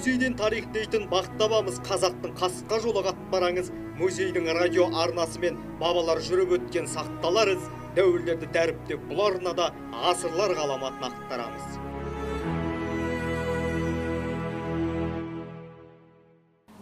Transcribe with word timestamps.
музейден 0.00 0.32
тарих 0.32 0.64
дейтін 0.72 1.02
бақтабамыз 1.12 1.74
қазақтың 1.84 2.30
қасқа 2.38 2.78
жолы 2.80 3.02
қатпараңыз 3.04 3.66
музейдің 3.98 4.48
радио 4.56 4.86
арнасы 4.96 5.42
мен 5.42 5.58
бабалар 5.76 6.22
жүріп 6.24 6.54
өткен 6.56 6.88
сақталар 6.88 7.50
із 7.52 7.66
дәуірлерді 7.98 8.48
дәріптеп 8.54 9.04
бұл 9.10 9.20
арнада 9.26 9.68
ғасырлар 9.92 10.56
ғаламатын 10.56 11.04
ақтарамыз. 11.10 11.78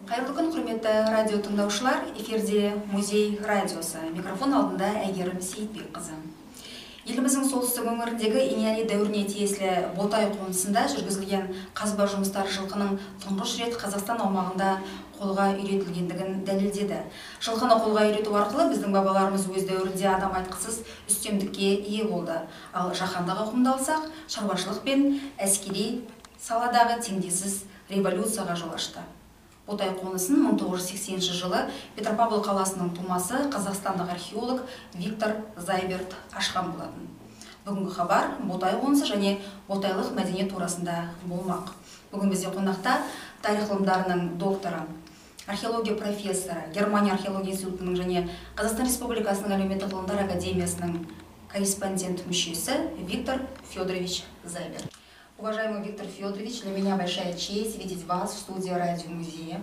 Қайырлы 0.07 0.39
күн 0.39 0.51
құрметті 0.55 0.97
радио 1.11 1.43
тыңдаушылар 1.43 2.13
эфирде 2.15 2.77
музей 2.93 3.33
радиосы. 3.43 3.99
Микрофон 4.15 4.55
алдында 4.55 4.95
әйгерім 5.03 5.43
сейітбекқызы. 5.43 6.15
Еліміздің 7.09 7.45
солтүстік 7.49 7.87
өңіріндегі 7.89 8.41
иньяни 8.53 8.83
дәуіріне 8.89 9.23
тиесілі 9.31 9.69
ботай 9.97 10.27
қонысында 10.29 10.83
жүргізілген 10.93 11.47
қазба 11.77 12.05
жұмыстары 12.11 12.53
жылқының 12.53 12.99
тұңғыш 13.23 13.55
рет 13.63 13.77
қазақстан 13.81 14.21
аумағында 14.27 14.75
қолға 15.17 15.49
үйретілгендігін 15.57 16.43
дәлелдеді. 16.45 17.01
Жылқыны 17.41 17.79
қолға 17.81 18.05
үйрету 18.11 18.35
арқылы 18.37 18.69
біздің 18.71 18.93
бабаларымыз 18.93 19.49
өз 19.49 19.67
дәуірінде 19.67 20.07
адам 20.13 20.37
айтқысыз 20.39 20.83
үстемдікке 21.09 21.73
ие 21.81 22.05
болды. 22.05 22.37
Ал 22.73 22.93
жаһандық 22.93 23.43
ауқымда 23.43 23.75
алсақ 23.75 24.09
шаруашылық 24.29 24.83
пен 24.85 25.07
әскери 25.41 26.03
саладағы 26.39 27.01
теңдессіз 27.09 27.63
революцияға 27.89 28.55
жол 28.55 28.77
ашты. 28.77 29.01
Ботай 29.69 29.93
қонысын 29.93 30.41
1980 30.49 31.21
жылы 31.37 31.61
петропавл 31.95 32.41
қаласының 32.41 32.89
тумасы 32.97 33.43
қазақстандық 33.53 34.09
археолог 34.15 34.63
виктор 34.95 35.35
зайберт 35.57 36.15
ашқан 36.33 36.71
болатын. 36.73 37.05
Бүгінгі 37.65 37.93
хабар 37.93 38.31
ботай 38.49 38.79
қонысы 38.81 39.05
және 39.05 39.37
ботайлық 39.67 40.15
мәдениет 40.17 40.49
турасында 40.49 41.11
болмақ. 41.29 41.75
Бүгін 42.11 42.33
бізде 42.33 42.49
қонақта 42.55 42.97
тарих 43.43 43.69
ғылымдарының 43.69 44.37
докторы 44.41 44.81
археология 45.49 45.95
профессоры 45.95 46.65
германия 46.73 47.13
археология 47.13 47.53
институтының 47.53 47.97
және 47.97 48.25
қазақстан 48.57 48.89
республикасының 48.89 49.55
әлеуметтік 49.57 49.93
ғылымдар 49.93 50.23
академиясының 50.25 50.99
корреспондент 51.49 52.25
мүшесі 52.29 52.77
виктор 53.09 53.41
федорович 53.71 54.23
зайберт. 54.45 54.93
Уважаемый 55.39 55.87
Виктор 55.87 56.05
Федорович, 56.05 56.61
для 56.63 56.71
меня 56.71 56.97
большая 56.97 57.33
честь 57.33 57.77
видеть 57.79 58.03
вас 58.05 58.33
в 58.33 58.39
студии 58.39 58.71
радиомузея. 58.71 59.61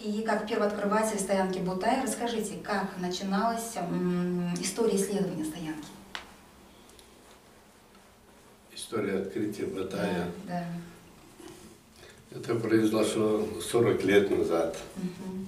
И 0.00 0.22
как 0.22 0.46
первооткрыватель 0.48 1.18
стоянки 1.18 1.58
Бутай, 1.58 2.00
расскажите, 2.02 2.58
как 2.62 2.96
начиналась 2.98 3.74
история 4.60 4.94
исследования 4.96 5.44
стоянки? 5.44 5.88
История 8.72 9.18
открытия 9.18 9.66
Батая. 9.66 10.28
Да, 10.46 10.64
да. 12.30 12.38
Это 12.38 12.54
произошло 12.54 13.44
40 13.60 14.04
лет 14.04 14.30
назад. 14.30 14.78
Угу. 14.96 15.46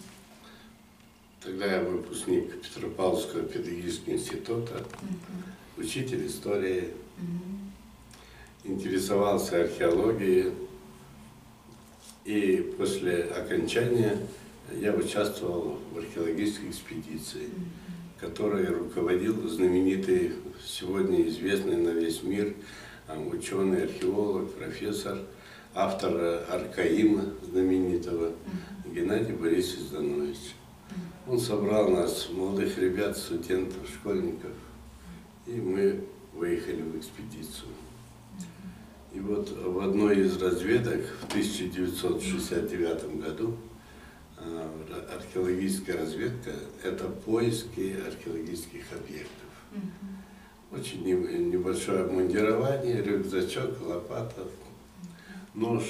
Тогда 1.45 1.67
я 1.67 1.81
выпускник 1.83 2.61
Петропавловского 2.63 3.43
педагогического 3.43 4.15
института, 4.15 4.75
Угу. 4.79 5.83
учитель 5.85 6.27
истории, 6.27 6.91
Угу. 7.19 7.64
Интересовался 8.65 9.63
археологией. 9.63 10.53
И 12.25 12.75
после 12.79 13.25
окончания 13.25 14.19
я 14.73 14.95
участвовал 14.95 15.79
в 15.93 15.99
археологической 15.99 16.71
экспедиции, 16.71 17.51
которой 18.19 18.65
руководил 18.67 19.47
знаменитый, 19.47 20.33
сегодня 20.67 21.29
известный 21.29 21.77
на 21.77 21.91
весь 21.91 22.23
мир 22.23 22.55
ученый, 23.31 23.85
археолог, 23.85 24.51
профессор, 24.55 25.19
автор 25.75 26.47
Аркаима 26.49 27.35
знаменитого 27.43 28.33
Геннадий 28.87 29.35
Борисович 29.35 29.89
Зданович. 29.89 30.39
Он 31.27 31.39
собрал 31.39 31.91
нас, 31.91 32.29
молодых 32.31 32.79
ребят, 32.79 33.17
студентов, 33.19 33.87
школьников, 33.93 34.53
и 35.47 35.53
мы 35.53 36.05
выехали 36.33 36.81
в 36.81 36.99
экспедицию. 36.99 37.69
И 39.15 39.21
вот 39.21 39.49
в 39.51 39.79
одной 39.79 40.21
из 40.23 40.37
разведок 40.43 41.03
в 41.21 41.27
1969 41.29 43.21
году 43.21 43.57
а, 44.37 44.69
археологическая 45.15 45.97
разведка– 45.99 46.51
это 46.83 47.05
поиски 47.05 47.97
археологических 48.07 48.83
объектов. 48.93 49.31
Очень 50.73 51.05
не- 51.05 51.45
небольшое 51.45 52.01
обмундирование, 52.01 53.03
рюкзачок, 53.03 53.81
лопата, 53.83 54.49
нож. 55.55 55.85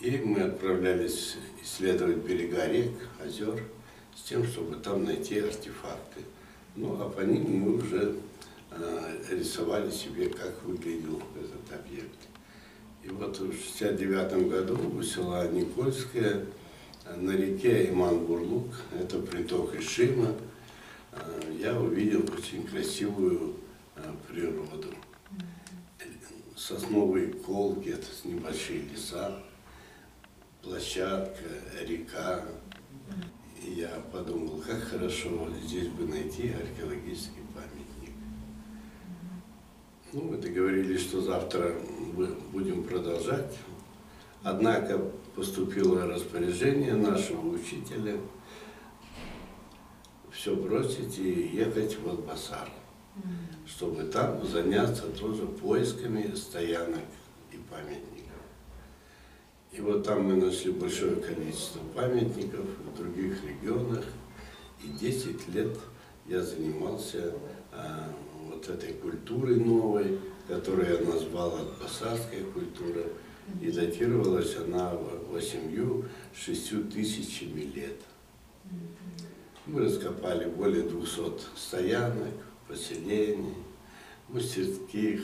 И 0.00 0.10
мы 0.18 0.42
отправлялись 0.42 1.36
исследовать 1.64 2.18
берега 2.18 2.66
рек, 2.66 2.92
озер, 3.24 3.64
с 4.14 4.28
тем, 4.28 4.44
чтобы 4.44 4.76
там 4.76 5.04
найти 5.04 5.38
артефакты. 5.38 6.20
Ну, 6.76 7.00
а 7.00 7.08
по 7.08 7.22
ним 7.22 7.50
мы 7.60 7.76
уже 7.78 8.14
э, 8.72 9.16
рисовали 9.30 9.90
себе, 9.90 10.28
как 10.28 10.62
выглядел 10.64 11.22
вот 13.18 13.38
в 13.40 13.52
69 13.52 14.48
году 14.48 14.78
у 14.96 15.02
села 15.02 15.48
Никольское 15.50 16.46
на 17.16 17.32
реке 17.32 17.90
Иман-Бурлук, 17.90 18.72
это 18.98 19.18
приток 19.18 19.74
Ишима, 19.74 20.34
э, 21.12 21.56
я 21.60 21.78
увидел 21.78 22.22
очень 22.32 22.64
красивую 22.64 23.56
э, 23.96 24.02
природу. 24.28 24.94
Сосновые 26.56 27.32
колки, 27.32 27.88
это 27.88 28.06
небольшие 28.24 28.82
леса, 28.82 29.42
площадка, 30.62 31.44
река. 31.80 32.44
И 33.64 33.72
я 33.72 33.88
подумал, 34.12 34.62
как 34.64 34.82
хорошо 34.82 35.48
здесь 35.64 35.88
бы 35.88 36.06
найти 36.06 36.52
археологический. 36.52 37.47
Ну, 40.18 40.24
мы 40.32 40.36
договорились, 40.36 41.02
что 41.02 41.20
завтра 41.20 41.74
мы 42.16 42.26
будем 42.50 42.82
продолжать. 42.82 43.56
Однако 44.42 44.98
поступило 45.36 46.08
распоряжение 46.08 46.94
нашего 46.94 47.50
учителя 47.50 48.16
все 50.32 50.56
бросить 50.56 51.20
и 51.20 51.50
ехать 51.54 51.96
в 52.00 52.08
Атбасар, 52.08 52.68
чтобы 53.64 54.02
там 54.04 54.44
заняться 54.44 55.04
тоже 55.04 55.46
поисками 55.46 56.34
стоянок 56.34 57.04
и 57.52 57.56
памятников. 57.70 58.42
И 59.70 59.80
вот 59.80 60.02
там 60.02 60.24
мы 60.24 60.34
нашли 60.34 60.72
большое 60.72 61.14
количество 61.14 61.80
памятников 61.94 62.66
в 62.92 62.96
других 62.96 63.36
регионах. 63.44 64.04
И 64.82 64.88
10 64.88 65.54
лет 65.54 65.78
я 66.26 66.42
занимался 66.42 67.34
а, 67.70 68.10
вот 68.58 68.68
этой 68.68 68.94
культурой 68.94 69.56
новой, 69.56 70.18
которую 70.48 70.88
я 70.88 71.00
назвал 71.00 71.54
Атбасарская 71.54 72.42
культура. 72.52 73.04
И 73.62 73.70
датировалась 73.70 74.56
она 74.56 74.92
восемью 75.30 76.04
шестью 76.34 76.84
тысячами 76.84 77.62
лет. 77.74 77.96
Мы 79.64 79.84
раскопали 79.84 80.50
более 80.50 80.82
200 80.82 81.56
стоянок, 81.56 82.34
поселений, 82.66 83.54
мастерских, 84.28 85.22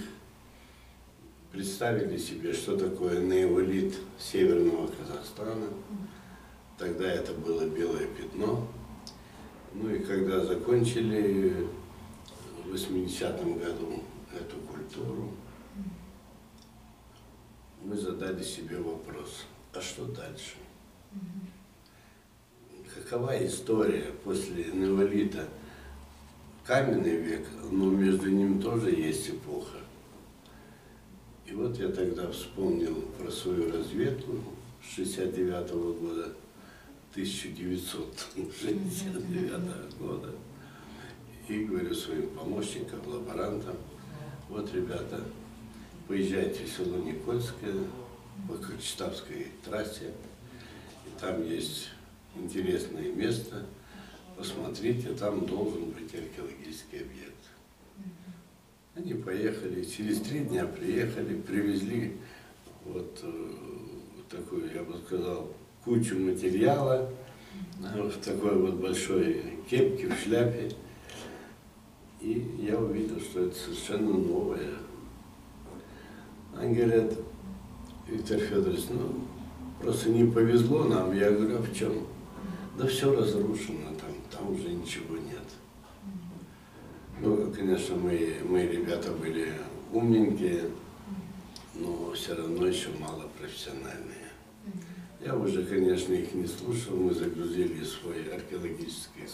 представили 1.53 2.17
себе, 2.17 2.55
что 2.55 2.79
такое 2.79 3.21
неолит 3.21 3.95
северного 4.19 4.89
Казахстана. 4.89 5.67
Тогда 6.79 7.11
это 7.11 7.33
было 7.35 7.67
белое 7.67 8.07
пятно. 8.07 8.67
Ну 9.75 9.95
и 9.95 9.99
когда 9.99 10.41
закончили 10.45 11.67
в 12.65 12.75
80-м 12.75 13.59
году 13.59 14.03
эту 14.33 14.57
культуру, 14.61 15.33
мы 17.83 17.97
задали 17.97 18.43
себе 18.43 18.79
вопрос, 18.79 19.45
а 19.73 19.81
что 19.81 20.07
дальше? 20.07 20.57
Какова 22.95 23.47
история 23.47 24.13
после 24.25 24.65
неолита? 24.73 25.49
Каменный 26.65 27.17
век, 27.17 27.47
но 27.71 27.91
между 27.91 28.31
ним 28.31 28.63
тоже 28.63 28.91
есть 28.91 29.29
эпоха. 29.29 29.79
И 31.45 31.53
вот 31.53 31.79
я 31.79 31.91
тогда 31.91 32.31
вспомнил 32.31 33.03
про 33.19 33.31
свою 33.31 33.71
разведку 33.71 34.39
69 34.83 35.71
года, 36.01 36.33
1969 37.13 39.99
года. 39.99 40.33
И 41.49 41.65
говорю 41.65 41.95
своим 41.95 42.29
помощникам, 42.31 43.01
лаборантам, 43.07 43.77
вот, 44.49 44.73
ребята, 44.73 45.21
поезжайте 46.09 46.65
в 46.65 46.69
село 46.69 46.97
Никольское 46.99 47.75
по 48.49 48.55
Кочетавской 48.55 49.49
трассе, 49.65 50.13
и 51.07 51.21
там 51.21 51.43
есть 51.47 51.91
интересное 52.35 53.13
место, 53.13 53.67
посмотрите, 54.37 55.13
там 55.13 55.45
должен 55.45 55.91
быть 55.91 56.15
археологический 56.15 57.01
объект. 57.01 57.35
Они 58.95 59.15
поехали, 59.15 59.85
через 59.85 60.21
три 60.21 60.41
дня 60.41 60.67
приехали, 60.67 61.41
привезли 61.41 62.17
вот 62.85 63.19
э, 63.23 63.53
такую, 64.31 64.73
я 64.73 64.83
бы 64.83 64.97
сказал, 65.07 65.53
кучу 65.85 66.19
материала 66.19 67.11
в 67.79 68.13
такой 68.25 68.57
вот 68.57 68.75
большой 68.75 69.59
кепке, 69.69 70.09
в 70.09 70.19
шляпе. 70.19 70.71
И 72.25 72.43
я 72.59 72.79
увидел, 72.79 73.21
что 73.21 73.45
это 73.45 73.55
совершенно 73.55 74.17
новое. 74.17 74.79
Они 76.57 76.75
говорят, 76.75 77.13
Виктор 78.09 78.39
Федорович, 78.39 78.85
ну, 78.89 79.21
просто 79.83 80.09
не 80.09 80.25
повезло 80.33 80.85
нам. 80.85 81.15
Я 81.15 81.31
говорю, 81.31 81.59
а 81.59 81.63
в 81.63 81.77
чем? 81.77 82.07
Да 82.79 82.87
все 82.87 83.15
разрушено 83.15 83.91
там, 84.01 84.11
там 84.31 84.55
уже 84.55 84.71
ничего 84.71 85.19
нет. 85.19 85.45
Ну, 87.21 87.53
конечно, 87.55 87.95
мы, 87.97 88.37
мы 88.49 88.63
ребята 88.63 89.13
были 89.13 89.53
умненькие, 89.93 90.71
но 91.75 92.11
все 92.13 92.35
равно 92.35 92.67
еще 92.67 92.89
мало 92.99 93.29
профессиональные. 93.39 94.31
Я 95.23 95.37
уже, 95.37 95.63
конечно, 95.63 96.15
их 96.15 96.33
не 96.33 96.47
слушал, 96.47 96.97
мы 96.97 97.13
загрузили 97.13 97.85
свой 97.85 98.35
археологический 98.35 99.29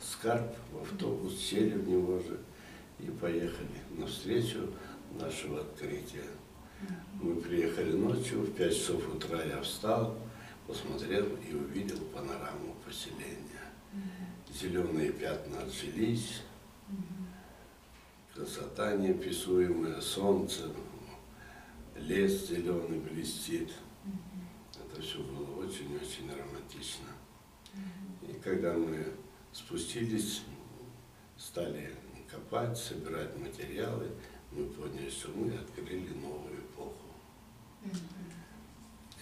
скарб 0.00 0.54
в 0.72 0.82
автобус, 0.82 1.38
сели 1.38 1.76
в 1.76 1.88
него 1.88 2.18
же 2.18 2.38
и 2.98 3.10
поехали 3.10 3.82
навстречу 3.96 4.72
нашего 5.18 5.60
открытия. 5.60 6.28
Мы 7.20 7.36
приехали 7.36 7.92
ночью, 7.92 8.40
в 8.40 8.52
5 8.52 8.74
часов 8.74 9.14
утра 9.14 9.42
я 9.42 9.60
встал, 9.60 10.16
посмотрел 10.66 11.26
и 11.48 11.54
увидел 11.54 11.98
панораму 12.14 12.74
поселения. 12.86 13.36
Зеленые 14.50 15.12
пятна 15.12 15.62
отжились, 15.62 16.42
красота 18.34 18.96
неописуемая, 18.96 20.00
солнце, 20.00 20.70
лес 21.96 22.48
зеленый 22.48 22.98
блестит. 22.98 23.70
Это 24.74 25.02
все 25.02 25.18
было 25.18 25.64
очень-очень 25.64 26.30
романтично. 26.30 27.08
И 28.22 28.32
когда 28.42 28.72
мы 28.72 29.06
спустились, 29.52 30.42
стали 31.36 31.94
копать, 32.30 32.76
собирать 32.78 33.36
материалы, 33.38 34.10
мы 34.52 34.64
поняли, 34.66 35.10
что 35.10 35.30
мы 35.30 35.52
открыли 35.52 36.08
новую 36.14 36.60
эпоху. 36.60 36.94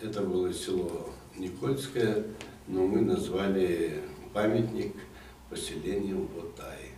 Это 0.01 0.23
было 0.23 0.53
село 0.53 1.11
Никольское, 1.37 2.25
но 2.67 2.87
мы 2.87 3.01
назвали 3.01 4.03
памятник 4.33 4.95
поселением 5.51 6.27
Ботай. 6.27 6.93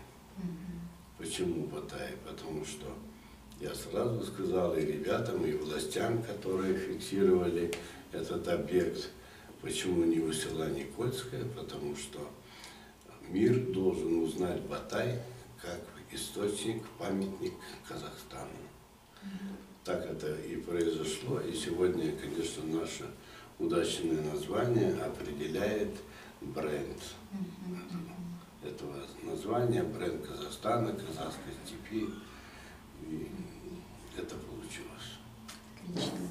Почему 1.19 1.67
Ботай? 1.67 2.15
Потому 2.27 2.65
что 2.65 2.87
я 3.61 3.75
сразу 3.75 4.25
сказал 4.25 4.77
и 4.77 4.81
ребятам, 4.81 5.45
и 5.45 5.53
властям, 5.53 6.23
которые 6.23 6.77
фиксировали 6.77 7.71
этот 8.13 8.49
объект, 8.49 9.11
почему 9.61 10.05
не 10.05 10.19
у 10.19 10.33
села 10.33 10.71
Никольское, 10.71 11.45
потому 11.45 11.95
что 11.95 12.31
мир 13.31 13.73
должен 13.73 14.23
узнать 14.23 14.61
Батай 14.63 15.21
как 15.61 15.81
источник, 16.13 16.83
памятник 16.99 17.55
Казахстану. 17.89 18.51
Так 19.85 20.05
это 20.05 20.35
и 20.43 20.57
произошло, 20.57 21.41
и 21.41 21.55
сегодня, 21.55 22.13
конечно, 22.17 22.65
наше 22.65 23.07
удачное 23.59 24.21
название 24.23 24.95
определяет 25.03 25.97
бренд 26.41 26.99
этого 28.63 28.97
названия, 29.23 29.83
бренд 29.83 30.27
Казахстана, 30.27 30.93
казахской 30.93 31.53
степи. 31.65 32.09
И 33.03 33.29
это 34.17 34.35
получилось. 34.37 35.19
Отлично. 35.89 36.29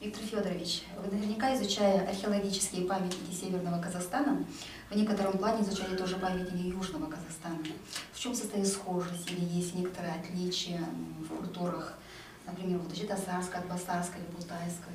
Виктор 0.00 0.15
Федорович, 0.26 0.82
вы 0.96 1.16
наверняка, 1.16 1.54
изучая 1.54 2.06
археологические 2.08 2.86
памятники 2.86 3.32
Северного 3.32 3.80
Казахстана, 3.80 4.44
в 4.90 4.96
некотором 4.96 5.38
плане 5.38 5.62
изучали 5.62 5.96
тоже 5.96 6.16
памятники 6.16 6.66
Южного 6.66 7.06
Казахстана. 7.06 7.58
В 8.12 8.18
чем 8.18 8.34
состоит 8.34 8.66
схожесть 8.66 9.30
или 9.30 9.44
есть 9.44 9.74
некоторые 9.74 10.14
отличия 10.14 10.80
в 11.20 11.36
культурах, 11.36 11.94
например, 12.46 12.78
вот 12.78 12.96
Житасарской, 12.96 13.60
Атбасарской 13.60 14.20
или 14.20 14.36
Бутайской? 14.36 14.94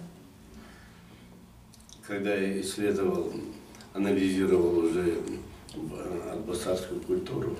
Когда 2.05 2.33
я 2.33 2.59
исследовал, 2.61 3.31
анализировал 3.93 4.79
уже 4.79 5.17
атбасарскую 6.31 6.99
культуру, 7.01 7.55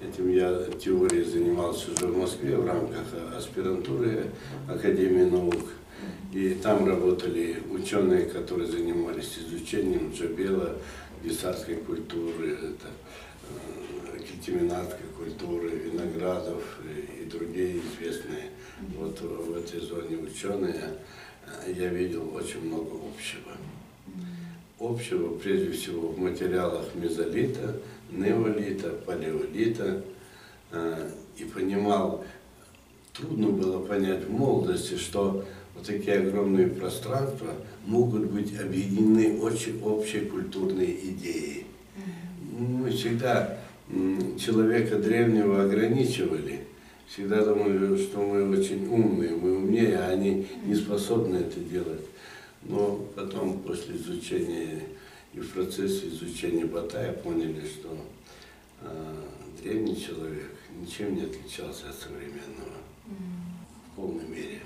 Этим 0.00 0.28
я 0.28 0.64
теорией 0.78 1.24
занимался 1.24 1.92
уже 1.92 2.08
в 2.08 2.18
Москве 2.18 2.56
в 2.56 2.66
рамках 2.66 3.06
аспирантуры 3.36 4.26
Академии 4.68 5.30
наук. 5.30 5.54
И 6.32 6.54
там 6.62 6.86
работали 6.86 7.62
ученые, 7.70 8.26
которые 8.26 8.68
занимались 8.68 9.38
изучением 9.38 10.12
джабела, 10.12 10.76
гисарской 11.22 11.76
культуры, 11.76 12.52
это, 12.52 12.88
э, 13.48 14.18
кельтиминатской 14.18 15.06
культуры, 15.16 15.70
виноградов 15.70 16.62
и, 16.84 17.22
и 17.22 17.26
другие 17.26 17.78
известные 17.78 18.50
вот 18.98 19.20
в 19.20 19.56
этой 19.56 19.80
зоне 19.80 20.16
ученые. 20.16 20.98
Э, 21.46 21.72
я 21.72 21.88
видел 21.88 22.34
очень 22.34 22.64
много 22.66 22.90
общего. 22.96 23.52
Общего, 24.80 25.38
прежде 25.38 25.70
всего, 25.72 26.08
в 26.08 26.18
материалах 26.18 26.94
мезолита, 26.94 27.80
неолита, 28.10 28.90
палеолита. 28.90 30.02
Э, 30.72 31.10
и 31.36 31.44
понимал, 31.44 32.24
трудно 33.12 33.48
было 33.48 33.84
понять 33.84 34.24
в 34.24 34.30
молодости, 34.30 34.96
что 34.96 35.44
вот 35.74 35.86
такие 35.86 36.18
огромные 36.18 36.68
пространства 36.68 37.54
могут 37.86 38.30
быть 38.30 38.58
объединены 38.58 39.40
очень 39.40 39.82
общей 39.82 40.20
культурной 40.20 40.98
идеей. 41.02 41.66
Мы 42.58 42.90
всегда 42.90 43.58
человека 44.38 44.98
древнего 44.98 45.64
ограничивали, 45.64 46.60
всегда 47.06 47.44
думали, 47.44 47.96
что 48.02 48.18
мы 48.18 48.58
очень 48.58 48.86
умные, 48.86 49.30
мы 49.30 49.56
умнее, 49.56 49.98
а 49.98 50.10
они 50.10 50.46
не 50.64 50.74
способны 50.74 51.36
это 51.36 51.60
делать. 51.60 52.02
Но 52.62 53.06
потом, 53.14 53.58
после 53.60 53.96
изучения 53.96 54.80
и 55.34 55.40
в 55.40 55.50
процессе 55.50 56.08
изучения 56.08 56.64
Батая 56.64 57.12
поняли, 57.12 57.60
что 57.66 57.96
э, 58.82 59.14
древний 59.62 60.00
человек 60.00 60.52
ничем 60.80 61.16
не 61.16 61.22
отличался 61.22 61.90
от 61.90 61.96
современного 61.96 62.78
в 63.06 63.96
полной 63.96 64.26
мере. 64.28 64.60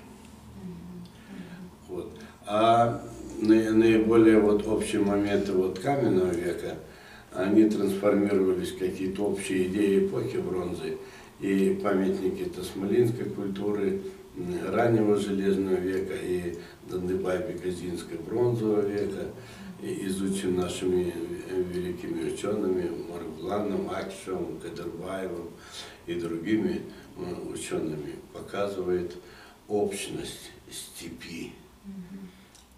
А 2.50 3.02
наиболее 3.42 4.40
вот 4.40 4.66
общие 4.66 5.02
моменты 5.02 5.52
вот 5.52 5.78
каменного 5.80 6.32
века, 6.32 6.76
они 7.30 7.68
трансформировались 7.68 8.72
какие-то 8.72 9.24
общие 9.24 9.66
идеи 9.66 10.06
эпохи 10.06 10.38
бронзы 10.38 10.96
и 11.40 11.78
памятники 11.82 12.44
Тасмалинской 12.44 13.26
культуры, 13.26 14.00
раннего 14.66 15.16
железного 15.16 15.74
века 15.74 16.14
и 16.14 16.56
Дандыбай-Бегазинской 16.88 18.16
бронзового 18.16 18.80
века, 18.80 19.26
изучен 19.82 20.56
нашими 20.56 21.12
великими 21.70 22.32
учеными 22.32 22.90
Маргуланом, 23.12 23.90
Акишевым, 23.90 24.58
Кадырбаевым 24.60 25.50
и 26.06 26.14
другими 26.14 26.80
э, 27.18 27.52
учеными, 27.52 28.14
показывает 28.32 29.16
общность 29.68 30.50
степи. 30.70 31.52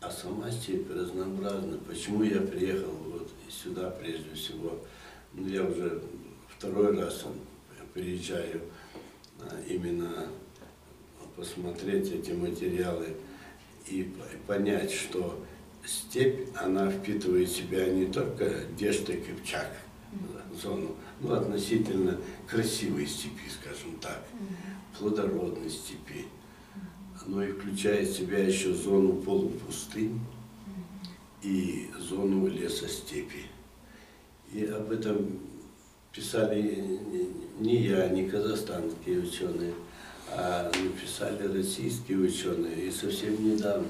А 0.01 0.11
сама 0.11 0.51
степь 0.51 0.91
разнообразна. 0.91 1.79
Почему 1.87 2.23
я 2.23 2.41
приехал 2.41 2.93
вот 3.05 3.31
сюда 3.51 3.91
прежде 3.91 4.35
всего? 4.35 4.79
Ну, 5.35 5.47
я 5.47 5.63
уже 5.63 6.03
второй 6.49 6.99
раз 6.99 7.27
приезжаю 7.93 8.63
а, 9.41 9.61
именно 9.69 10.27
посмотреть 11.37 12.13
эти 12.13 12.33
материалы 12.33 13.09
и 13.87 14.11
понять, 14.47 14.91
что 14.91 15.45
степь, 15.85 16.49
она 16.57 16.91
впитывает 16.91 17.49
в 17.49 17.57
себя 17.57 17.87
не 17.87 18.07
только 18.07 18.65
Дешта 18.79 19.13
Кипчак, 19.13 19.71
зону, 20.63 20.97
но 21.21 21.35
относительно 21.35 22.19
красивой 22.49 23.07
степи, 23.07 23.49
скажем 23.51 23.99
так, 24.01 24.25
плодородной 24.99 25.69
степи 25.69 26.27
но 27.27 27.43
и 27.43 27.53
включает 27.53 28.09
в 28.09 28.17
себя 28.17 28.39
еще 28.39 28.73
зону 28.73 29.15
полупустынь 29.15 30.21
и 31.43 31.89
зону 31.99 32.47
лесостепи. 32.47 33.47
И 34.53 34.65
об 34.65 34.91
этом 34.91 35.39
писали 36.13 36.99
не 37.59 37.83
я, 37.87 38.09
не 38.09 38.29
казахстанские 38.29 39.21
ученые, 39.21 39.75
а 40.33 40.71
написали 40.83 41.47
российские 41.57 42.19
ученые, 42.19 42.87
и 42.87 42.91
совсем 42.91 43.43
недавно. 43.45 43.87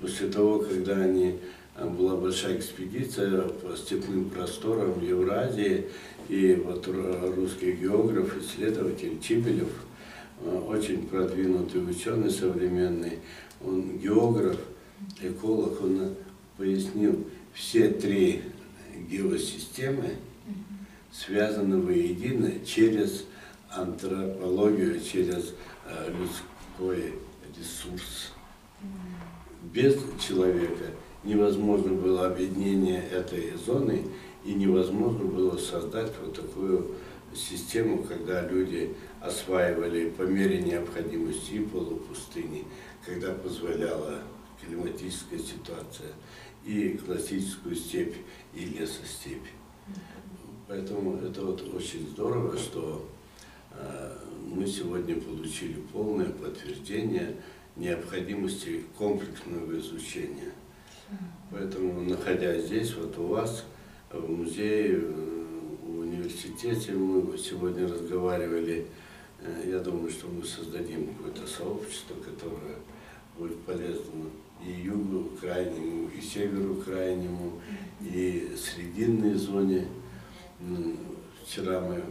После 0.00 0.28
того, 0.28 0.58
когда 0.58 0.96
они, 0.96 1.38
а, 1.74 1.86
была 1.86 2.16
большая 2.16 2.58
экспедиция 2.58 3.42
по 3.42 3.76
степным 3.76 4.28
просторам 4.28 5.00
Евразии, 5.02 5.86
и 6.28 6.54
вот 6.54 6.86
русский 6.88 7.72
географ, 7.72 8.36
исследователь 8.36 9.20
Чибелев– 9.20 9.70
очень 10.44 11.06
продвинутый 11.06 11.88
ученый 11.88 12.30
современный, 12.30 13.20
он 13.64 13.98
географ, 13.98 14.58
эколог, 15.20 15.82
он 15.82 16.14
пояснил, 16.56 17.24
все 17.52 17.88
три 17.88 18.42
геосистемы 19.10 20.16
связаны 21.10 21.80
воедино 21.80 22.64
через 22.64 23.24
антропологию, 23.70 25.00
через 25.00 25.54
э, 25.86 26.10
людской 26.10 27.14
ресурс. 27.58 28.32
Без 29.72 29.96
человека 30.20 30.84
невозможно 31.24 31.92
было 31.92 32.26
объединение 32.26 33.02
этой 33.02 33.54
зоны 33.64 34.04
и 34.44 34.54
невозможно 34.54 35.24
было 35.24 35.56
создать 35.56 36.12
вот 36.22 36.34
такую 36.34 36.92
систему, 37.36 38.02
когда 38.02 38.46
люди 38.48 38.94
осваивали 39.20 40.10
по 40.10 40.22
мере 40.22 40.62
необходимости 40.62 41.52
и 41.52 41.64
полупустыни, 41.64 42.64
когда 43.04 43.32
позволяла 43.32 44.22
климатическая 44.60 45.38
ситуация, 45.38 46.12
и 46.64 46.98
классическую 46.98 47.76
степь, 47.76 48.16
и 48.54 48.64
лесостепь. 48.64 49.46
Поэтому 50.66 51.16
это 51.18 51.42
вот 51.42 51.62
очень 51.74 52.08
здорово, 52.08 52.56
что 52.58 53.08
э, 53.70 54.18
мы 54.42 54.66
сегодня 54.66 55.14
получили 55.20 55.80
полное 55.92 56.30
подтверждение 56.30 57.36
необходимости 57.76 58.84
комплексного 58.98 59.78
изучения. 59.78 60.52
Поэтому, 61.50 62.02
находясь 62.02 62.64
здесь, 62.66 62.94
вот 62.94 63.16
у 63.18 63.26
вас, 63.28 63.64
в 64.10 64.28
музее, 64.28 64.98
в 64.98 65.35
университете, 66.26 66.92
мы 66.92 67.38
сегодня 67.38 67.86
разговаривали, 67.86 68.86
э, 69.40 69.70
я 69.70 69.78
думаю, 69.78 70.10
что 70.10 70.26
мы 70.26 70.44
создадим 70.44 71.14
какое-то 71.14 71.46
сообщество, 71.46 72.14
которое 72.14 72.76
будет 73.38 73.58
полезно 73.60 74.30
и 74.64 74.72
югу 74.72 75.30
крайнему, 75.40 76.08
и 76.08 76.20
северу 76.20 76.76
крайнему, 76.76 77.60
и 78.00 78.52
срединной 78.56 79.34
зоне. 79.34 79.86
Вчера 81.44 81.80
мы 81.80 82.02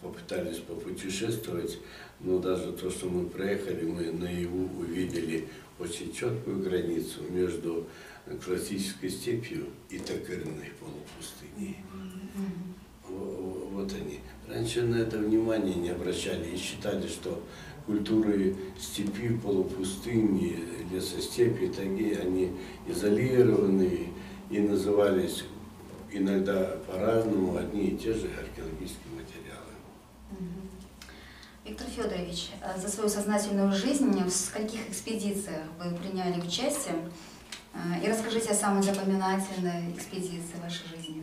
попытались 0.00 0.58
попутешествовать, 0.58 1.78
но 2.20 2.38
даже 2.38 2.72
то, 2.72 2.90
что 2.90 3.10
мы 3.10 3.28
проехали, 3.28 3.84
мы 3.84 4.10
наяву 4.12 4.70
увидели 4.80 5.48
очень 5.78 6.12
четкую 6.12 6.62
границу 6.62 7.22
между 7.28 7.86
классической 8.42 9.10
степью 9.10 9.66
и 9.90 9.98
токарной 9.98 10.70
полупустыней. 10.78 11.76
Вот 13.72 13.92
они. 13.92 14.20
Раньше 14.48 14.82
на 14.82 14.96
это 14.96 15.18
внимание 15.18 15.74
не 15.74 15.90
обращали 15.90 16.50
и 16.50 16.56
считали, 16.56 17.06
что 17.06 17.42
культуры 17.86 18.56
степи, 18.78 19.28
полупустыни, 19.42 20.56
лесостепи, 20.92 21.68
тайги, 21.68 22.14
они 22.14 22.52
изолированы 22.86 24.08
и 24.50 24.60
назывались 24.60 25.44
иногда 26.12 26.76
по-разному 26.86 27.56
одни 27.56 27.88
и 27.88 27.96
те 27.96 28.12
же 28.12 28.26
археологические 28.26 29.14
материалы. 29.14 29.72
Виктор 31.64 31.86
Федорович, 31.86 32.50
за 32.76 32.88
свою 32.88 33.08
сознательную 33.08 33.72
жизнь 33.72 34.10
в 34.24 34.30
скольких 34.30 34.88
экспедициях 34.88 35.62
вы 35.78 35.96
приняли 35.96 36.40
участие? 36.40 36.96
И 38.04 38.08
расскажите 38.08 38.50
о 38.50 38.54
самой 38.54 38.82
запоминательной 38.82 39.92
экспедиции 39.92 40.56
вашей 40.60 40.88
жизни. 40.88 41.19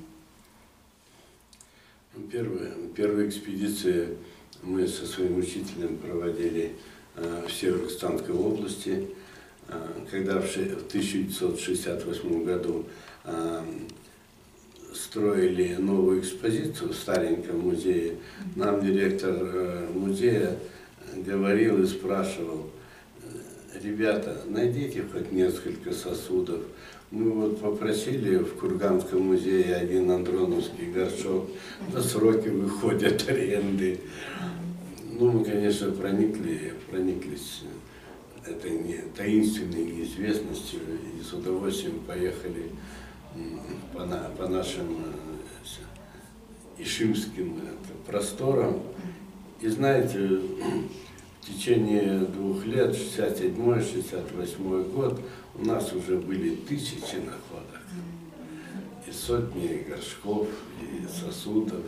Первая, 2.31 2.71
первая 2.95 3.27
экспедиция 3.27 4.09
мы 4.63 4.88
со 4.88 5.05
своим 5.05 5.38
учителем 5.38 5.97
проводили 5.97 6.74
э, 7.15 7.43
в 7.47 7.51
Северо-Казахстанской 7.51 8.33
области, 8.33 9.09
э, 9.67 9.74
когда 10.09 10.41
в 10.41 10.50
1968 10.51 12.43
году 12.43 12.86
э, 13.24 13.62
строили 14.95 15.75
новую 15.75 16.21
экспозицию 16.21 16.89
в 16.89 16.95
стареньком 16.95 17.59
музее, 17.59 18.15
нам 18.55 18.83
директор 18.83 19.88
музея 19.93 20.57
говорил 21.15 21.83
и 21.83 21.86
спрашивал, 21.86 22.71
ребята, 23.83 24.41
найдите 24.47 25.03
хоть 25.03 25.31
несколько 25.31 25.93
сосудов. 25.93 26.62
Мы 27.09 27.31
вот 27.31 27.61
попросили 27.61 28.37
в 28.39 28.55
Курганском 28.55 29.27
музее 29.27 29.75
один 29.75 30.11
андроновский 30.11 30.91
горшок, 30.91 31.49
на 31.93 32.01
сроки 32.01 32.49
выходят 32.49 33.23
аренды. 33.29 34.01
Ну, 35.17 35.31
мы, 35.31 35.45
конечно, 35.45 35.91
проникли, 35.91 36.73
прониклись 36.91 37.63
этой 38.45 38.71
не, 38.71 38.97
таинственной 39.15 39.85
неизвестностью 39.85 40.81
и 41.17 41.23
с 41.23 41.31
удовольствием 41.31 42.01
поехали 42.05 42.71
по, 43.93 44.05
на, 44.05 44.29
по 44.37 44.47
нашим 44.49 44.97
э, 44.97 46.81
ишимским 46.83 47.61
просторам. 48.05 48.81
И 49.61 49.69
знаете, 49.69 50.19
в 50.19 51.47
течение 51.47 52.19
двух 52.19 52.65
лет, 52.65 52.93
67-68 52.93 54.91
год, 54.91 55.21
у 55.59 55.65
нас 55.65 55.91
уже 55.93 56.17
были 56.17 56.55
тысячи 56.55 57.15
находок. 57.15 57.81
И 59.07 59.11
сотни 59.11 59.85
горшков, 59.87 60.47
и 60.81 61.07
сосудов, 61.07 61.83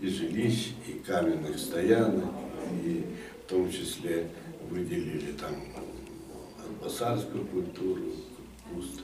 и 0.00 0.08
жилищ, 0.08 0.72
и 0.86 0.92
каменных 1.04 1.58
стоянок, 1.58 2.32
и 2.84 3.04
в 3.42 3.48
том 3.48 3.70
числе 3.70 4.30
выделили 4.70 5.32
там 5.32 5.54
басарскую 6.82 7.46
культуру, 7.46 8.02
куст. 8.68 9.02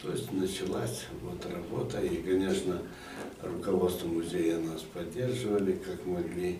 То 0.00 0.12
есть 0.12 0.32
началась 0.32 1.06
вот 1.22 1.44
работа, 1.52 2.00
и, 2.00 2.22
конечно, 2.22 2.80
руководство 3.42 4.06
музея 4.06 4.58
нас 4.58 4.82
поддерживали, 4.82 5.72
как 5.72 6.06
могли. 6.06 6.58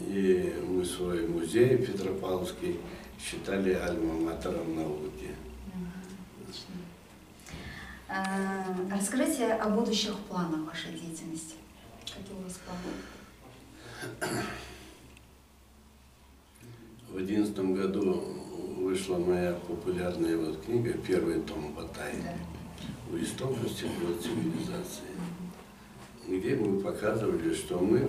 И 0.00 0.54
мы 0.66 0.84
свой 0.84 1.26
музей 1.26 1.76
Петропавловский 1.76 2.78
считали 3.18 3.72
альма-матером 3.74 4.74
науки. 4.74 5.30
А, 8.16 8.64
расскажите 8.92 9.54
о 9.54 9.70
будущих 9.70 10.16
планах 10.28 10.64
вашей 10.64 10.92
деятельности. 10.92 11.56
Какие 12.02 12.38
у 12.38 12.42
вас 12.42 12.60
планы? 12.64 14.30
В 17.08 17.16
одиннадцатом 17.16 17.74
году 17.74 18.22
вышла 18.78 19.18
моя 19.18 19.54
популярная 19.54 20.36
вот 20.36 20.64
книга 20.64 20.92
«Первый 20.92 21.40
том 21.40 21.74
Батай» 21.74 22.14
«У 23.12 23.16
истокности 23.16 23.90
цивилизации», 24.22 25.16
где 26.28 26.54
мы 26.54 26.80
показывали, 26.80 27.52
что 27.52 27.80
мы 27.80 28.08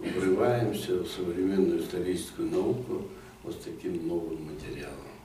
врываемся 0.00 0.98
в 0.98 1.06
современную 1.06 1.80
историческую 1.80 2.50
науку 2.50 3.02
вот 3.44 3.54
с 3.54 3.58
таким 3.58 4.08
новым 4.08 4.46
материалом. 4.46 5.15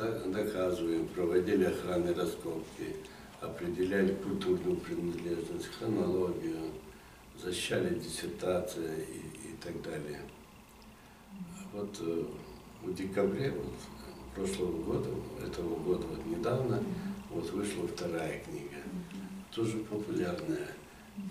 Доказываем, 0.00 1.06
проводили 1.08 1.64
охранные 1.64 2.14
раскопки, 2.14 2.96
определяли 3.40 4.14
культурную 4.14 4.76
принадлежность, 4.76 5.66
хронологию, 5.78 6.70
защищали 7.42 7.98
диссертации 7.98 9.04
и, 9.12 9.48
и 9.48 9.56
так 9.62 9.82
далее. 9.82 10.20
Вот 11.74 11.94
э, 12.00 12.24
в 12.82 12.94
декабре 12.94 13.50
вот, 13.50 13.74
прошлого 14.34 14.82
года, 14.82 15.10
этого 15.46 15.76
года, 15.80 16.06
вот 16.06 16.24
недавно, 16.24 16.82
вот 17.28 17.50
вышла 17.50 17.86
вторая 17.86 18.40
книга, 18.44 18.82
тоже 19.54 19.78
популярная. 19.78 20.68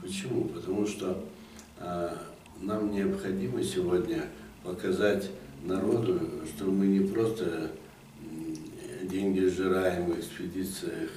Почему? 0.02 0.46
Потому 0.46 0.86
что 0.86 1.26
а, 1.80 2.16
нам 2.62 2.92
необходимо 2.92 3.64
сегодня 3.64 4.28
показать 4.64 5.32
народу, 5.64 6.20
что 6.46 6.66
мы 6.66 6.86
не 6.86 7.08
просто 7.08 7.72
деньги 9.20 9.48
сжираем 9.48 10.12
в 10.12 10.20
экспедициях, 10.20 11.10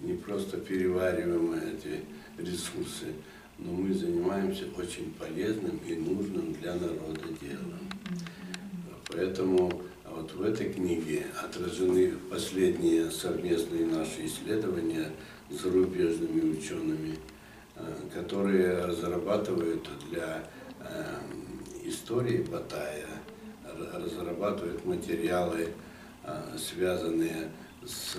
не 0.00 0.14
просто 0.14 0.56
перевариваем 0.56 1.52
эти 1.52 2.00
ресурсы, 2.38 3.12
но 3.58 3.72
мы 3.72 3.92
занимаемся 3.92 4.64
очень 4.76 5.12
полезным 5.18 5.78
и 5.86 5.94
нужным 5.96 6.54
для 6.54 6.74
народа 6.74 7.28
делом. 7.40 7.80
Поэтому 9.08 9.82
вот 10.08 10.32
в 10.32 10.42
этой 10.42 10.72
книге 10.72 11.26
отражены 11.42 12.12
последние 12.30 13.10
совместные 13.10 13.86
наши 13.86 14.26
исследования 14.26 15.10
с 15.50 15.62
зарубежными 15.62 16.58
учеными– 16.58 17.16
Э, 17.78 17.92
которые 18.14 18.84
разрабатывают 18.84 19.86
для 20.08 20.42
э, 20.80 21.18
истории 21.84 22.38
Батая, 22.50 23.06
разрабатывают 23.92 24.82
материалы, 24.86 25.68
связанные 26.56 27.50
с 27.84 28.16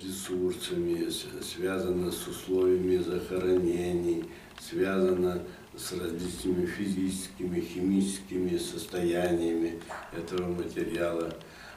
ресурсами, 0.00 1.08
связанные 1.40 2.12
с 2.12 2.26
условиями 2.26 2.96
захоронений, 2.98 4.24
связано 4.60 5.42
с 5.76 5.92
различными 5.92 6.66
физическими, 6.66 7.60
химическими 7.60 8.56
состояниями 8.56 9.80
этого 10.16 10.48
материала. 10.48 11.32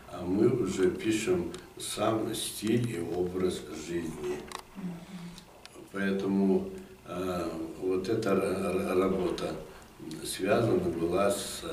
А 0.09 0.23
мы 0.23 0.47
уже 0.47 0.89
пишем 0.91 1.51
сам 1.77 2.33
стиль 2.33 2.89
и 2.89 2.99
образ 2.99 3.61
жизни. 3.87 4.37
Поэтому 5.91 6.69
э, 7.05 7.49
вот 7.81 8.07
эта 8.07 8.35
работа 8.95 9.55
связана 10.23 10.89
была 10.89 11.31
с 11.31 11.63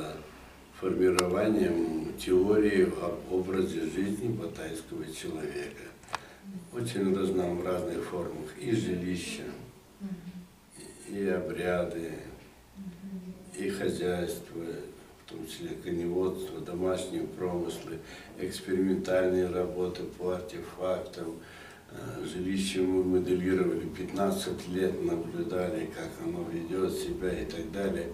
формированием 0.80 2.03
теории 2.18 2.84
об 3.02 3.32
образе 3.32 3.82
жизни 3.82 4.28
батайского 4.28 5.04
человека. 5.12 5.82
Очень 6.72 7.16
разнообразных 7.16 8.04
формах 8.04 8.56
и 8.60 8.72
жилища, 8.72 9.44
и 11.08 11.26
обряды, 11.26 12.12
и 13.58 13.68
хозяйство, 13.68 14.60
в 15.24 15.30
том 15.30 15.46
числе 15.46 15.70
коневодство, 15.82 16.60
домашние 16.60 17.22
промыслы, 17.22 17.98
экспериментальные 18.38 19.48
работы 19.48 20.02
по 20.18 20.34
артефактам. 20.34 21.36
Э, 21.90 22.24
жилище 22.24 22.80
мы 22.80 23.04
моделировали 23.04 23.86
15 23.86 24.68
лет, 24.68 25.04
наблюдали, 25.04 25.86
как 25.86 26.10
оно 26.24 26.44
ведет 26.50 26.92
себя 26.92 27.32
и 27.32 27.44
так 27.44 27.70
далее. 27.72 28.08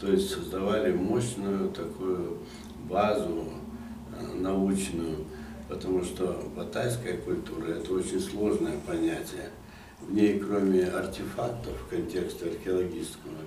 То 0.00 0.10
есть 0.10 0.30
создавали 0.30 0.92
мощную 0.92 1.70
такую 1.70 2.38
базу 2.88 3.44
э, 4.16 4.34
научную, 4.34 5.24
потому 5.68 6.02
что 6.04 6.50
батайская 6.56 7.18
культура– 7.18 7.66
это 7.68 7.92
очень 7.92 8.20
сложное 8.20 8.78
понятие. 8.86 9.50
В 10.00 10.12
ней, 10.12 10.38
кроме 10.38 10.84
артефактов 10.84 11.72
в 11.80 11.88
контексте 11.88 12.46
археологического, 12.46 13.38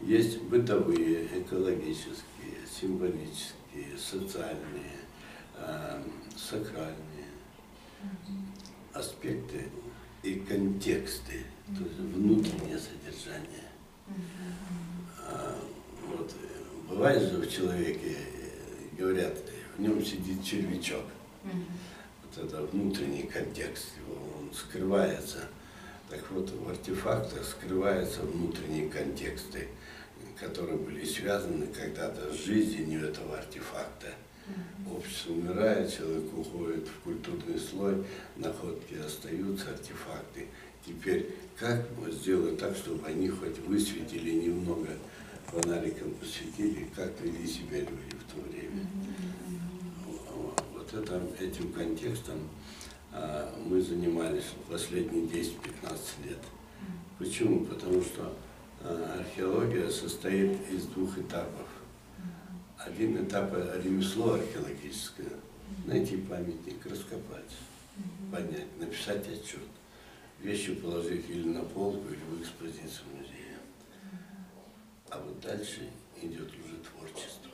есть 0.00 0.42
бытовые, 0.42 1.26
экологические, 1.40 2.14
символические, 2.80 3.98
социальные, 3.98 5.00
э, 5.56 6.02
сакральные 6.36 7.26
аспекты 8.92 9.68
и 10.22 10.34
контексты, 10.36 11.44
то 11.66 11.84
есть 11.84 11.98
внутреннее 11.98 12.78
содержание. 12.78 13.64
А, 15.26 15.58
вот, 16.08 16.32
бывает 16.88 17.22
же 17.22 17.38
в 17.38 17.50
человеке, 17.50 18.16
говорят, 18.96 19.36
в 19.76 19.80
нем 19.80 20.04
сидит 20.04 20.44
червячок. 20.44 21.04
Вот 21.44 22.44
это 22.44 22.62
внутренний 22.62 23.22
контекст, 23.22 23.88
он 24.38 24.52
скрывается. 24.52 25.48
Так 26.10 26.22
вот, 26.30 26.50
в 26.50 26.68
артефактах 26.68 27.44
скрываются 27.44 28.22
внутренние 28.22 28.88
контексты, 28.88 29.68
которые 30.38 30.78
были 30.78 31.04
связаны 31.04 31.66
когда-то 31.66 32.32
с 32.32 32.44
жизнью 32.44 33.08
этого 33.08 33.38
артефакта. 33.38 34.08
Общество 34.88 35.32
умирает, 35.32 35.92
человек 35.92 36.32
уходит 36.38 36.86
в 36.86 37.00
культурный 37.02 37.58
слой, 37.58 38.04
находки 38.36 38.94
остаются, 38.94 39.70
артефакты. 39.70 40.46
Теперь 40.86 41.34
как 41.58 41.84
сделать 42.12 42.58
так, 42.58 42.76
чтобы 42.76 43.04
они 43.08 43.28
хоть 43.28 43.58
высветили 43.58 44.30
немного, 44.30 44.90
фонариком 45.46 46.14
посветили, 46.14 46.88
как 46.94 47.10
вели 47.20 47.46
себя 47.46 47.78
люди 47.78 48.16
в 48.16 48.25
то 48.36 48.50
время. 48.50 48.86
Вот 50.74 50.92
это, 50.92 51.22
этим 51.40 51.72
контекстом 51.72 52.38
а, 53.12 53.54
мы 53.64 53.80
занимались 53.80 54.44
последние 54.68 55.24
10-15 55.24 55.58
лет. 56.28 56.38
Почему? 57.18 57.64
Потому 57.64 58.02
что 58.02 58.36
а, 58.82 59.20
археология 59.20 59.88
состоит 59.88 60.58
из 60.70 60.86
двух 60.86 61.18
этапов. 61.18 61.66
Один 62.78 63.24
этап– 63.24 63.52
ремесло 63.84 64.34
археологическое. 64.34 65.32
Найти 65.86 66.16
памятник, 66.16 66.84
раскопать, 66.86 67.56
поднять, 68.30 68.78
написать 68.78 69.26
отчет. 69.26 69.60
Вещи 70.40 70.74
положить 70.74 71.28
или 71.28 71.48
на 71.48 71.62
полку, 71.62 72.06
или 72.08 72.20
в 72.36 72.42
экспозицию 72.42 73.06
музея. 73.16 73.58
А 75.10 75.18
вот 75.18 75.40
дальше 75.40 75.88
идет 76.22 76.48
уже 76.48 76.76
творчество. 76.76 77.45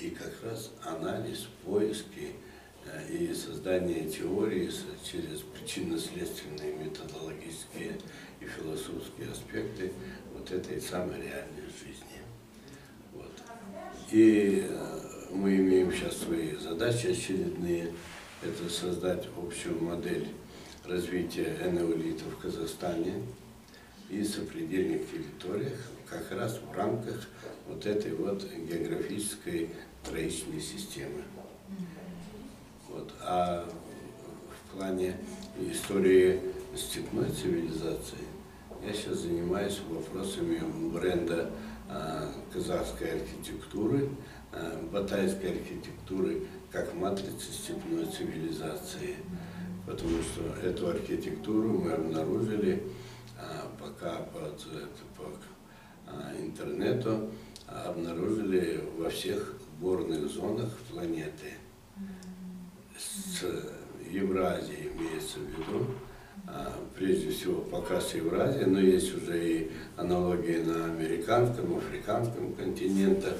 И 0.00 0.10
как 0.10 0.32
раз 0.44 0.70
анализ, 0.82 1.46
поиски 1.64 2.32
э, 2.84 3.12
и 3.12 3.34
создание 3.34 4.08
теории 4.08 4.70
через 5.02 5.40
причинно-следственные 5.40 6.74
методологические 6.74 7.98
и 8.40 8.44
философские 8.44 9.30
аспекты 9.30 9.92
вот 10.34 10.50
этой 10.50 10.80
самой 10.80 11.22
реальной 11.22 11.62
жизни. 11.62 12.06
И 14.12 14.64
э, 14.68 15.06
мы 15.32 15.56
имеем 15.56 15.92
сейчас 15.92 16.18
свои 16.18 16.54
задачи 16.56 17.08
очередные. 17.08 17.92
Это 18.42 18.68
создать 18.68 19.26
общую 19.36 19.82
модель 19.82 20.28
развития 20.84 21.56
энеолита 21.64 22.24
в 22.24 22.38
Казахстане 22.38 23.22
и 24.08 24.22
сопредельных 24.22 25.10
территориях, 25.10 25.78
как 26.08 26.30
раз 26.32 26.58
в 26.58 26.76
рамках 26.76 27.28
вот 27.68 27.84
этой 27.86 28.14
вот 28.14 28.44
географической 28.52 29.70
троичной 30.04 30.60
системы. 30.60 31.22
Вот. 32.88 33.12
А 33.22 33.68
в 34.50 34.76
плане 34.76 35.16
истории 35.58 36.40
степной 36.76 37.30
цивилизации 37.30 38.18
я 38.86 38.92
сейчас 38.92 39.18
занимаюсь 39.18 39.80
вопросами 39.88 40.60
бренда 40.92 41.50
Э, 41.88 42.32
казахской 42.52 43.12
архитектуры, 43.12 44.08
э, 44.52 44.82
батайской 44.90 45.52
архитектуры 45.52 46.42
как 46.72 46.92
матрицы 46.94 47.52
степной 47.52 48.06
цивилизации. 48.06 49.16
Потому 49.86 50.20
что 50.20 50.66
эту 50.66 50.88
архитектуру 50.88 51.78
мы 51.78 51.92
обнаружили 51.92 52.82
э, 53.38 53.42
пока 53.78 54.16
под, 54.16 54.66
по 55.16 55.30
интернету, 56.40 57.30
обнаружили 57.66 58.82
во 58.96 59.10
всех 59.10 59.54
горных 59.80 60.30
зонах 60.30 60.70
планеты. 60.90 61.54
С 62.96 63.44
Евразии 64.10 64.90
имеется 64.94 65.38
в 65.38 65.50
виду, 65.50 65.86
а, 66.46 66.72
прежде 66.96 67.30
всего 67.30 67.60
пока 67.60 68.00
с 68.00 68.14
Евразии, 68.14 68.64
но 68.64 68.80
есть 68.80 69.14
уже 69.16 69.48
и 69.48 69.70
аналогии 69.96 70.58
на 70.58 70.86
американском, 70.86 71.76
африканском 71.76 72.54
континентах. 72.54 73.36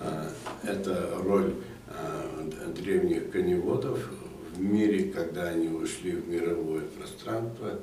А, 0.00 0.28
это 0.64 1.10
роль 1.22 1.54
а, 1.88 2.48
древних 2.74 3.30
коневодов 3.30 4.10
в 4.54 4.60
мире, 4.60 5.12
когда 5.12 5.44
они 5.48 5.68
ушли 5.68 6.12
в 6.12 6.28
мировое 6.28 6.82
пространство, 6.82 7.78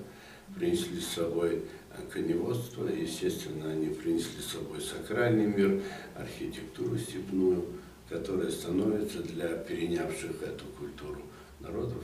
принесли 0.56 1.00
с 1.00 1.08
собой 1.08 1.64
коневодство, 2.12 2.88
естественно, 2.88 3.72
они 3.72 3.88
принесли 3.88 4.42
с 4.42 4.54
собой 4.54 4.82
сакральный 4.82 5.48
мир, 5.48 5.82
архитектуру 6.16 6.98
степную, 6.98 7.66
которая 8.10 8.50
становится 8.50 9.22
для 9.22 9.50
перенявших 9.50 10.42
эту 10.42 10.66
культуру 10.78 11.22
народов 11.60 12.04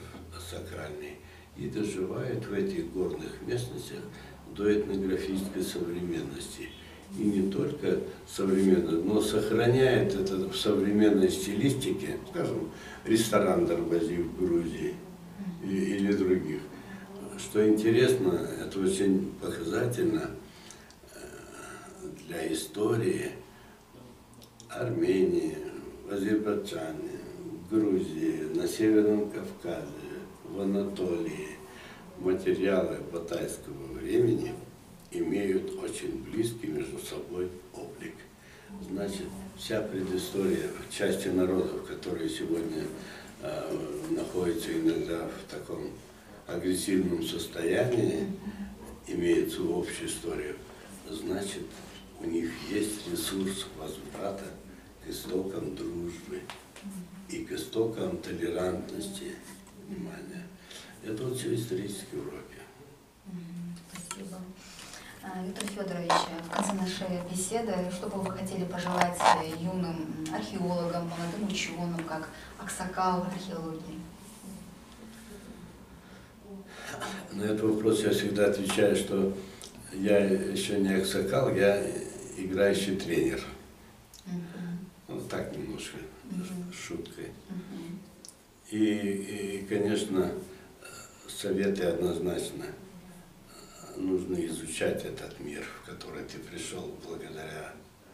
сакральной 0.49 1.17
и 1.57 1.67
доживает 1.67 2.45
в 2.45 2.53
этих 2.53 2.91
горных 2.91 3.41
местностях 3.45 4.01
до 4.55 4.79
этнографической 4.79 5.63
современности. 5.63 6.69
И 7.17 7.23
не 7.23 7.49
только 7.49 7.99
современной, 8.27 9.03
но 9.03 9.21
сохраняет 9.21 10.13
это 10.15 10.49
в 10.49 10.55
современной 10.55 11.29
стилистике, 11.29 12.17
скажем, 12.29 12.71
ресторан 13.05 13.65
Дарбази 13.65 14.17
в 14.17 14.37
Грузии 14.37 14.95
или, 15.63 15.97
или 15.97 16.13
других. 16.13 16.61
Что 17.37 17.67
интересно, 17.67 18.47
это 18.61 18.79
очень 18.79 19.33
показательно 19.41 20.31
э, 21.13 21.17
для 22.27 22.53
истории 22.53 23.31
Армении, 24.69 25.57
в 26.07 26.13
Азербайджане, 26.13 27.19
в 27.37 27.73
Грузии, 27.73 28.47
на 28.55 28.65
Северном 28.67 29.29
Кавказе, 29.31 29.85
в 30.45 30.61
Анатолии 30.61 31.57
материалы 32.19 32.99
батайского 33.11 33.93
времени 33.93 34.53
имеют 35.11 35.77
очень 35.83 36.23
близкий 36.23 36.67
между 36.67 36.99
собой 36.99 37.49
облик. 37.73 38.15
Значит, 38.89 39.27
вся 39.57 39.81
предыстория 39.81 40.69
части 40.89 41.27
народов, 41.27 41.85
которые 41.85 42.29
сегодня 42.29 42.83
э, 43.41 43.77
находятся 44.11 44.71
иногда 44.71 45.27
в 45.27 45.51
таком 45.51 45.91
агрессивном 46.47 47.23
состоянии, 47.23 48.27
свою 49.55 49.79
общую 49.79 50.09
историю, 50.09 50.55
значит, 51.09 51.63
у 52.19 52.25
них 52.25 52.51
есть 52.69 53.09
ресурс 53.11 53.67
возврата 53.77 54.45
к 55.03 55.09
истокам 55.09 55.75
дружбы 55.75 56.41
и 57.29 57.45
к 57.45 57.51
истокам 57.51 58.17
толерантности 58.17 59.35
внимания. 59.87 60.45
Это 61.03 61.23
вот 61.23 61.37
все 61.37 61.55
исторические 61.55 62.21
уроки. 62.21 62.59
Спасибо. 63.89 64.37
А, 65.23 65.43
Виктор 65.43 65.67
Федорович, 65.67 66.11
в 66.47 66.49
конце 66.49 66.73
нашей 66.73 67.31
беседы, 67.31 67.73
что 67.91 68.07
бы 68.07 68.21
вы 68.21 68.31
хотели 68.31 68.65
пожелать 68.65 69.17
юным 69.59 70.25
археологам, 70.33 71.07
молодым 71.07 71.47
ученым, 71.47 72.03
как 72.07 72.29
Аксакал 72.59 73.23
археологии? 73.23 73.99
На 77.33 77.43
этот 77.43 77.61
вопрос 77.61 78.03
я 78.03 78.11
всегда 78.11 78.47
отвечаю, 78.47 78.95
что 78.95 79.35
я 79.93 80.17
еще 80.19 80.79
не 80.79 80.93
аксакал, 80.93 81.53
я 81.55 81.81
играющий 82.37 82.95
тренер. 82.97 83.41
Мгм, 84.25 84.79
Вот 85.07 85.29
так 85.29 85.55
немножко, 85.55 85.97
Мгм. 86.25 86.71
шуткой. 86.73 87.27
мгм. 87.49 87.99
И, 88.71 88.77
и, 89.61 89.65
конечно, 89.67 90.31
советы 91.29 91.83
однозначно. 91.83 92.65
Нужно 93.97 94.35
изучать 94.47 95.05
этот 95.05 95.39
мир, 95.39 95.63
в 95.83 95.85
который 95.89 96.23
ты 96.25 96.39
пришел 96.39 96.93
благодаря 97.07 97.73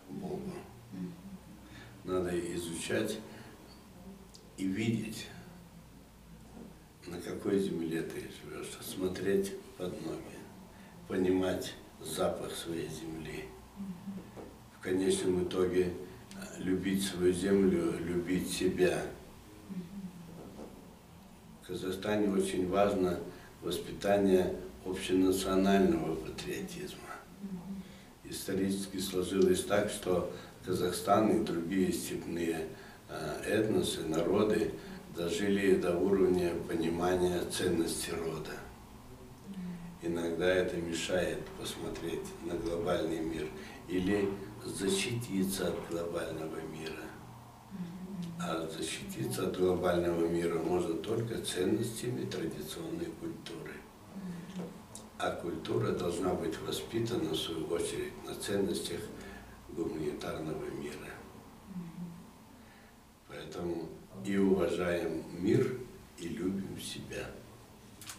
Богу. 0.10 0.54
Надо 2.04 2.32
изучать 2.56 3.18
и 4.58 4.66
видеть, 4.66 5.28
на 7.08 7.20
какой 7.20 7.60
земле 7.60 8.02
ты 8.04 8.22
живешь, 8.22 8.78
смотреть 8.82 9.54
под 9.78 9.94
ноги, 10.06 10.38
понимать 11.08 11.74
запах 12.04 12.56
своей 12.56 12.90
земли. 12.90 13.46
В 14.78 14.84
конечном 14.84 15.44
итоге 15.44 15.94
э, 16.36 16.62
любить 16.64 17.04
свою 17.04 17.34
землю, 17.34 17.94
любить 18.00 18.52
себя. 18.52 19.04
В 21.62 21.68
Казахстане 21.68 22.30
очень 22.30 22.68
важно 22.68 23.20
воспитание 23.62 24.56
общенационального 24.86 26.16
патриотизма. 26.16 27.00
Исторически 28.24 28.98
сложилось 28.98 29.64
так, 29.64 29.90
что 29.90 30.32
Казахстан 30.66 31.42
и 31.42 31.46
другие 31.46 31.92
степные 31.92 32.68
э, 33.10 33.44
этносы, 33.46 34.02
народы 34.08 34.72
дожили 35.16 35.76
до 35.76 35.98
уровня 35.98 36.54
понимания 36.68 37.42
ценности 37.46 38.12
рода. 38.12 38.52
Иногда 40.02 40.48
это 40.48 40.78
мешает 40.78 41.46
посмотреть 41.60 42.26
на 42.46 42.56
глобальный 42.56 43.20
мир 43.20 43.48
или 43.88 44.30
защититься 44.66 45.68
от 45.68 45.90
глобального 45.90 46.60
мира. 46.72 47.04
А 48.40 48.68
защититься 48.68 49.48
от 49.48 49.58
глобального 49.58 50.28
мира 50.28 50.58
можно 50.58 50.96
только 50.96 51.40
ценностями 51.42 52.26
традиционной 52.26 53.12
культуры. 53.20 53.74
А 55.20 55.32
культура 55.32 55.92
должна 55.92 56.34
быть 56.34 56.60
воспитана, 56.62 57.30
в 57.30 57.38
свою 57.38 57.68
очередь, 57.68 58.14
на 58.26 58.34
ценностях 58.34 59.02
гуманитарного 59.70 60.66
мира. 60.72 61.10
Поэтому 63.28 63.88
и 64.26 64.38
уважаем 64.38 65.24
мир, 65.40 65.78
и 66.18 66.28
любим 66.28 66.80
себя. 66.80 67.26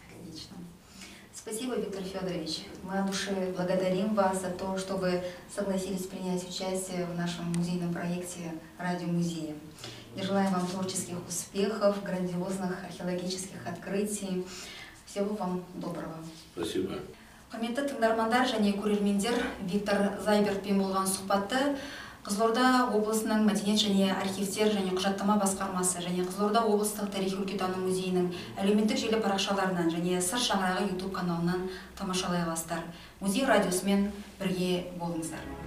Отлично. 0.09 0.57
Спасибо, 1.33 1.75
Виктор 1.75 2.03
Федорович. 2.03 2.61
Мы 2.83 2.99
от 2.99 3.07
души 3.07 3.53
благодарим 3.55 4.13
вас 4.13 4.41
за 4.41 4.49
то, 4.49 4.77
что 4.77 4.95
вы 4.95 5.21
согласились 5.53 6.05
принять 6.05 6.47
участие 6.47 7.05
в 7.05 7.17
нашем 7.17 7.45
музейном 7.53 7.93
проекте 7.93 8.53
«Радио 8.77 9.07
музея». 9.07 9.55
И 10.15 10.21
желаем 10.21 10.51
вам 10.51 10.67
творческих 10.67 11.15
успехов, 11.27 12.03
грандиозных 12.03 12.83
археологических 12.83 13.65
открытий. 13.65 14.45
Всего 15.05 15.35
вам 15.35 15.63
доброго. 15.75 16.17
Спасибо. 16.55 16.99
құрметті 17.53 17.83
тыңдармандар 17.85 18.47
және 18.49 18.71
көрермендер 18.81 19.35
виктор 19.69 19.99
зайбертпен 20.25 20.79
болған 20.81 21.05
сұхбатты 21.05 21.59
қызылорда 22.23 22.67
облысының 22.95 23.41
мәдениет 23.43 23.81
және 23.81 24.05
архивтер 24.15 24.69
және 24.71 24.93
құжаттама 24.95 25.35
басқармасы 25.41 25.99
және 26.05 26.23
қызылорда 26.23 26.61
облыстық 26.71 27.09
тарихи 27.11 27.35
өлкетану 27.35 27.81
музейінің 27.83 28.29
әлеуметтік 28.63 29.01
желі 29.01 29.19
парақшаларынан 29.25 29.91
және 29.91 30.21
сыр 30.23 30.39
шаңырағы 30.45 30.87
ютуб 30.93 31.11
каналынан 31.19 31.67
тамашалай 31.99 32.45
аласыздар. 32.45 32.87
Музей 33.19 33.43
радиосымен 33.43 34.07
бірге 34.39 34.71
болыңыздар. 35.03 35.62